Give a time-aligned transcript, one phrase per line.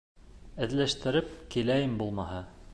[0.67, 2.45] Эҙләштереп киләйем, булмаһа.